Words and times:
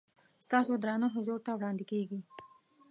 ستاسو 0.45 0.71
درانه 0.83 1.07
حضور 1.15 1.39
ته 1.45 1.51
وړاندې 1.55 1.83
کېږي. 1.91 2.19